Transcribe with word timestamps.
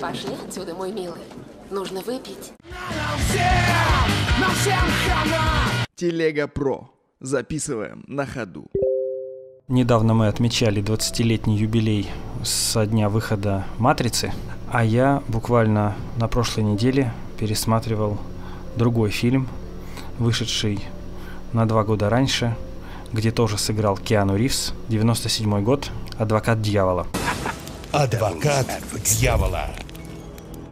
Пошли 0.00 0.34
отсюда, 0.46 0.74
мой 0.74 0.92
милый. 0.92 1.20
Нужно 1.70 2.00
выпить. 2.02 2.52
Телега 5.96 6.46
Про. 6.46 6.88
Записываем 7.20 8.04
на 8.06 8.24
ходу. 8.24 8.66
Недавно 9.66 10.14
мы 10.14 10.28
отмечали 10.28 10.80
20-летний 10.82 11.56
юбилей 11.58 12.08
со 12.44 12.86
дня 12.86 13.08
выхода 13.08 13.64
«Матрицы», 13.78 14.32
а 14.70 14.84
я 14.84 15.20
буквально 15.26 15.96
на 16.16 16.28
прошлой 16.28 16.62
неделе 16.62 17.12
пересматривал 17.38 18.18
другой 18.76 19.10
фильм, 19.10 19.48
вышедший 20.18 20.80
на 21.52 21.66
два 21.66 21.82
года 21.82 22.08
раньше, 22.08 22.56
где 23.12 23.32
тоже 23.32 23.58
сыграл 23.58 23.96
Киану 23.96 24.36
Ривз, 24.36 24.74
97 24.88 25.62
год, 25.64 25.90
«Адвокат 26.18 26.62
дьявола». 26.62 27.08
Адвокат 27.90 28.66
дьявола. 29.02 29.66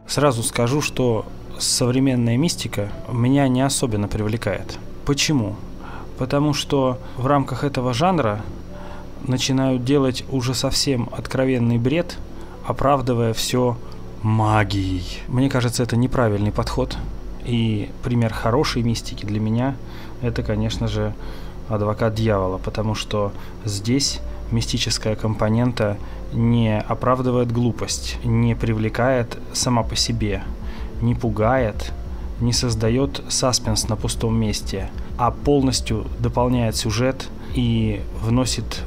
Сразу 0.07 0.43
скажу, 0.43 0.81
что 0.81 1.27
современная 1.59 2.37
мистика 2.37 2.91
меня 3.11 3.49
не 3.49 3.63
особенно 3.63 4.09
привлекает. 4.09 4.79
Почему? 5.05 5.57
Потому 6.19 6.55
что 6.55 6.99
в 7.17 7.27
рамках 7.27 7.65
этого 7.65 7.93
жанра 7.93 8.43
начинают 9.27 9.85
делать 9.85 10.25
уже 10.31 10.55
совсем 10.55 11.09
откровенный 11.13 11.79
бред, 11.79 12.19
оправдывая 12.67 13.35
все 13.35 13.77
магией. 14.23 15.23
Мне 15.29 15.51
кажется, 15.51 15.83
это 15.83 15.97
неправильный 15.97 16.53
подход. 16.53 16.97
И 17.45 17.91
пример 18.03 18.33
хорошей 18.33 18.83
мистики 18.83 19.25
для 19.25 19.41
меня 19.41 19.77
это, 20.23 20.43
конечно 20.43 20.89
же, 20.89 21.15
адвокат 21.69 22.15
дьявола, 22.15 22.59
потому 22.59 22.95
что 22.95 23.33
здесь 23.65 24.21
мистическая 24.51 25.17
компонента 25.17 25.97
не 26.33 26.79
оправдывает 26.79 27.53
глупость, 27.53 28.19
не 28.25 28.55
привлекает 28.55 29.39
сама 29.53 29.83
по 29.83 29.97
себе, 29.97 30.43
не 31.01 31.15
пугает, 31.15 31.93
не 32.41 32.53
создает 32.53 33.23
саспенс 33.29 33.89
на 33.89 33.97
пустом 33.97 34.39
месте, 34.39 34.91
а 35.17 35.31
полностью 35.31 36.07
дополняет 36.19 36.77
сюжет 36.77 37.29
и 37.55 38.03
вносит 38.23 38.83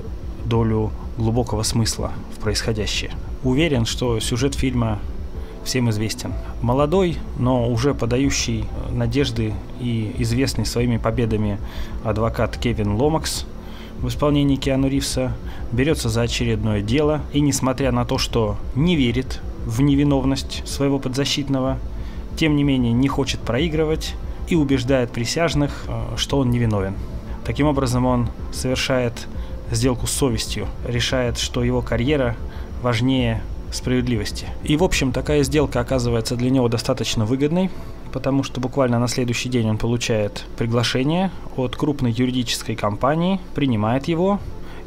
долю 0.45 0.91
глубокого 1.17 1.63
смысла 1.63 2.11
в 2.35 2.39
происходящее. 2.41 3.11
Уверен, 3.43 3.85
что 3.85 4.19
сюжет 4.19 4.55
фильма 4.55 4.99
всем 5.63 5.89
известен. 5.89 6.33
Молодой, 6.61 7.17
но 7.37 7.69
уже 7.69 7.93
подающий 7.93 8.65
надежды 8.91 9.53
и 9.79 10.15
известный 10.19 10.65
своими 10.65 10.97
победами 10.97 11.59
адвокат 12.03 12.57
Кевин 12.57 12.95
Ломакс 12.95 13.45
в 14.01 14.07
исполнении 14.07 14.55
Киану 14.55 14.87
Ривса 14.87 15.33
берется 15.71 16.09
за 16.09 16.21
очередное 16.21 16.81
дело 16.81 17.21
и, 17.33 17.41
несмотря 17.41 17.91
на 17.91 18.05
то, 18.05 18.17
что 18.17 18.57
не 18.75 18.95
верит 18.95 19.41
в 19.65 19.81
невиновность 19.81 20.67
своего 20.67 20.99
подзащитного, 20.99 21.77
тем 22.37 22.55
не 22.55 22.63
менее 22.63 22.93
не 22.93 23.07
хочет 23.07 23.41
проигрывать 23.41 24.15
и 24.47 24.55
убеждает 24.55 25.11
присяжных, 25.11 25.85
э, 25.87 26.15
что 26.15 26.37
он 26.39 26.49
невиновен. 26.49 26.95
Таким 27.45 27.67
образом, 27.67 28.05
он 28.05 28.29
совершает 28.53 29.27
сделку 29.71 30.07
с 30.07 30.11
совестью, 30.11 30.67
решает, 30.87 31.37
что 31.37 31.63
его 31.63 31.81
карьера 31.81 32.35
важнее 32.81 33.41
справедливости. 33.71 34.47
И, 34.63 34.77
в 34.77 34.83
общем, 34.83 35.11
такая 35.11 35.43
сделка 35.43 35.79
оказывается 35.79 36.35
для 36.35 36.49
него 36.49 36.69
достаточно 36.69 37.25
выгодной, 37.25 37.69
потому 38.11 38.43
что 38.43 38.59
буквально 38.59 38.99
на 38.99 39.07
следующий 39.07 39.49
день 39.49 39.69
он 39.69 39.77
получает 39.77 40.45
приглашение 40.57 41.31
от 41.55 41.75
крупной 41.75 42.11
юридической 42.11 42.75
компании, 42.75 43.39
принимает 43.55 44.07
его 44.07 44.39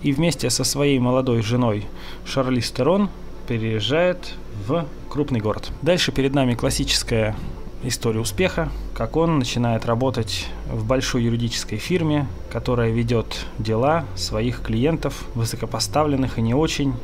и 0.03 0.13
вместе 0.13 0.51
со 0.51 0.65
своей 0.65 0.99
молодой 0.99 1.43
женой 1.43 1.87
Шарли 2.25 2.61
Стерон 2.61 3.09
переезжает 3.47 4.35
в 4.67 4.87
крупный 5.09 5.41
город. 5.41 5.71
Дальше 5.83 6.13
перед 6.13 6.35
нами 6.35 6.55
классическая 6.55 7.37
история 7.85 8.21
успеха, 8.21 8.71
как 8.95 9.17
он 9.17 9.39
начинает 9.39 9.87
работать 9.87 10.47
в 10.71 10.87
большой 10.87 11.25
юридической 11.25 11.79
фирме, 11.79 12.27
которая 12.51 12.91
ведет 12.91 13.47
дела 13.59 14.05
своих 14.15 14.63
клиентов, 14.63 15.25
высокопоставленных 15.35 16.39
и 16.39 16.43
не 16.43 16.55
очень, 16.55 16.95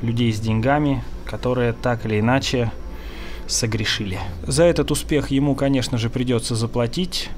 людей 0.00 0.32
с 0.32 0.40
деньгами, 0.40 1.04
которые 1.24 1.72
так 1.72 2.06
или 2.06 2.20
иначе 2.20 2.72
согрешили. 3.46 4.18
За 4.46 4.64
этот 4.64 4.90
успех 4.90 5.30
ему, 5.30 5.54
конечно 5.54 5.98
же, 5.98 6.10
придется 6.10 6.54
заплатить 6.54 7.30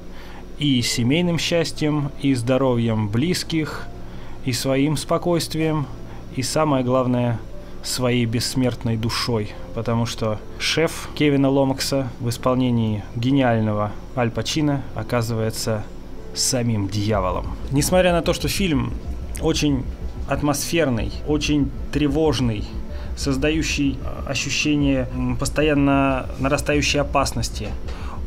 и 0.59 0.81
семейным 0.81 1.37
счастьем, 1.37 2.11
и 2.21 2.33
здоровьем 2.33 3.09
близких, 3.09 3.87
и 4.45 4.53
своим 4.53 4.97
спокойствием, 4.97 5.85
и 6.35 6.41
самое 6.41 6.83
главное, 6.83 7.39
своей 7.83 8.25
бессмертной 8.25 8.97
душой, 8.97 9.51
потому 9.73 10.05
что 10.05 10.39
шеф 10.59 11.09
Кевина 11.15 11.49
Ломакса 11.49 12.09
в 12.19 12.29
исполнении 12.29 13.03
гениального 13.15 13.91
Аль 14.15 14.31
Пачино 14.31 14.83
оказывается 14.95 15.83
самим 16.33 16.87
дьяволом. 16.89 17.55
Несмотря 17.71 18.11
на 18.11 18.21
то, 18.21 18.33
что 18.33 18.47
фильм 18.47 18.93
очень 19.41 19.83
атмосферный, 20.27 21.11
очень 21.27 21.71
тревожный, 21.91 22.65
создающий 23.17 23.97
э, 24.01 24.29
ощущение 24.29 25.07
постоянно 25.39 26.27
нарастающей 26.39 27.01
опасности. 27.01 27.69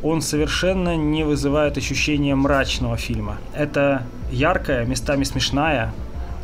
Он 0.03 0.21
совершенно 0.21 0.97
не 0.97 1.25
вызывает 1.25 1.79
ощущения 1.79 2.35
мрачного 2.35 2.97
фильма. 2.97 3.39
Это 3.55 4.03
яркая, 4.31 4.85
местами 4.85 5.25
смешная, 5.25 5.93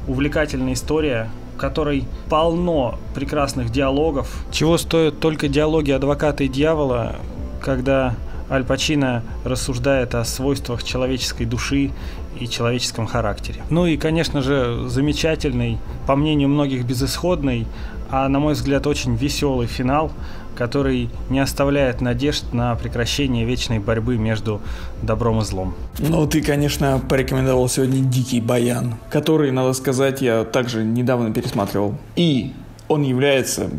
увлекательная 0.07 0.75
история, 0.75 1.31
в 1.55 1.59
которой 1.59 2.05
полно 2.29 2.99
прекрасных 3.15 3.71
диалогов. 3.71 4.45
Чего 4.53 4.79
стоят 4.79 5.21
только 5.21 5.49
диалоги 5.49 5.91
адвоката 5.91 6.45
и 6.45 6.49
дьявола, 6.49 7.17
когда 7.63 8.15
Аль 8.51 8.65
Пачино 8.65 9.23
рассуждает 9.45 10.15
о 10.15 10.25
свойствах 10.25 10.83
человеческой 10.85 11.47
души 11.47 11.91
и 12.39 12.49
человеческом 12.49 13.07
характере. 13.07 13.63
Ну 13.71 13.87
и, 13.87 13.97
конечно 13.97 14.43
же, 14.43 14.89
замечательный, 14.89 15.79
по 16.07 16.17
мнению 16.17 16.49
многих, 16.49 16.85
безысходный, 16.85 17.67
а, 18.11 18.29
на 18.29 18.39
мой 18.39 18.55
взгляд, 18.55 18.87
очень 18.87 19.17
веселый 19.17 19.67
финал, 19.67 20.13
который 20.55 21.11
не 21.29 21.41
оставляет 21.41 22.01
надежд 22.01 22.53
на 22.53 22.75
прекращение 22.77 23.45
вечной 23.45 23.79
борьбы 23.79 24.17
между 24.17 24.61
добром 25.03 25.41
и 25.41 25.45
злом. 25.45 25.75
Ну, 25.99 26.27
ты, 26.27 26.41
конечно, 26.41 27.01
порекомендовал 27.09 27.69
сегодня 27.69 28.01
«Дикий 28.01 28.41
баян», 28.41 28.95
который, 29.11 29.51
надо 29.51 29.73
сказать, 29.73 30.23
я 30.23 30.45
также 30.45 30.85
недавно 30.85 31.33
пересматривал. 31.33 31.97
И 32.15 32.53
он 32.89 33.03
является 33.03 33.71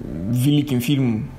великим 0.00 0.80
фильмом, 0.80 1.30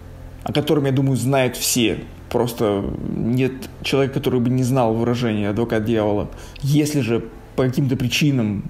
о 0.43 0.53
котором, 0.53 0.85
я 0.85 0.91
думаю, 0.91 1.17
знают 1.17 1.57
все 1.57 1.99
Просто 2.29 2.83
нет 3.15 3.53
человека, 3.83 4.15
который 4.15 4.39
бы 4.39 4.49
не 4.49 4.63
знал 4.63 4.93
выражения 4.93 5.49
«адвокат 5.49 5.85
дьявола». 5.85 6.29
Если 6.61 7.01
же 7.01 7.23
по 7.55 7.63
каким-то 7.63 7.95
причинам 7.95 8.63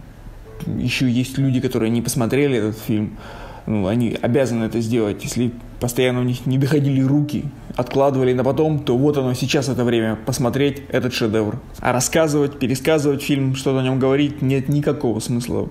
еще 0.65 1.09
есть 1.09 1.37
люди, 1.37 1.59
которые 1.59 1.89
не 1.89 2.01
посмотрели 2.01 2.57
этот 2.57 2.77
фильм, 2.77 3.17
ну, 3.65 3.87
они 3.87 4.17
обязаны 4.21 4.63
это 4.63 4.79
сделать. 4.79 5.23
Если 5.23 5.51
постоянно 5.79 6.21
у 6.21 6.23
них 6.23 6.45
не 6.45 6.57
доходили 6.57 7.01
руки, 7.01 7.45
откладывали 7.75 8.33
на 8.33 8.43
потом, 8.43 8.79
то 8.79 8.97
вот 8.97 9.17
оно, 9.17 9.33
сейчас 9.33 9.69
это 9.69 9.83
время 9.83 10.17
посмотреть 10.25 10.83
этот 10.89 11.13
шедевр. 11.13 11.59
А 11.79 11.91
рассказывать, 11.91 12.59
пересказывать 12.59 13.21
фильм, 13.21 13.55
что-то 13.55 13.79
о 13.79 13.83
нем 13.83 13.99
говорить, 13.99 14.41
нет 14.41 14.69
никакого 14.69 15.19
смысла, 15.19 15.69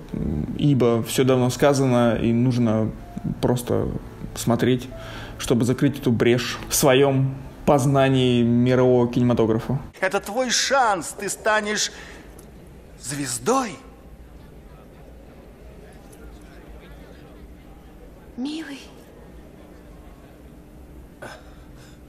ибо 0.57 1.03
все 1.03 1.23
давно 1.23 1.49
сказано, 1.49 2.17
и 2.21 2.31
нужно 2.31 2.91
просто 3.41 3.87
смотреть, 4.35 4.87
чтобы 5.39 5.65
закрыть 5.65 5.99
эту 5.99 6.11
брешь 6.11 6.59
в 6.69 6.75
своем 6.75 7.33
познании 7.67 8.43
мирового 8.43 9.11
кинематографа. 9.11 9.77
Это 9.99 10.21
твой 10.21 10.49
шанс, 10.49 11.09
ты 11.09 11.27
станешь 11.27 11.91
звездой. 13.01 13.77
Милый. 18.37 18.79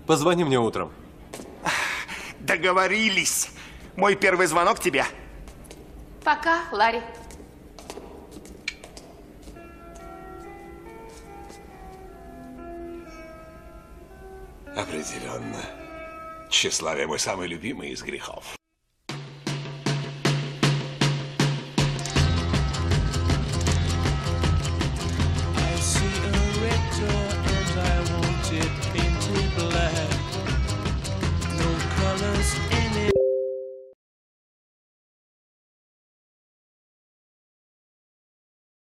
Позвони 0.06 0.44
мне 0.44 0.60
утром. 0.60 0.92
Договорились. 2.38 3.50
Мой 3.96 4.14
первый 4.14 4.46
звонок 4.46 4.78
тебе. 4.78 5.04
Пока, 6.22 6.60
Ларри. 6.70 7.00
Определенно. 14.78 15.60
Тщеславие 16.48 17.08
мой 17.08 17.18
самый 17.18 17.48
любимый 17.48 17.90
из 17.90 18.00
грехов. 18.00 18.57